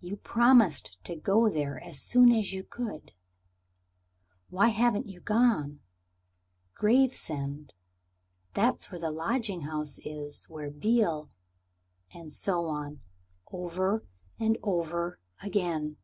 [0.00, 3.12] You promised to go there as soon as you could.
[4.48, 5.80] Why haven't you gone?
[6.72, 7.74] Gravesend.
[8.54, 11.30] That's where the lodging house is where Beale"
[12.14, 13.00] And so on,
[13.52, 14.06] over
[14.40, 15.98] and over again.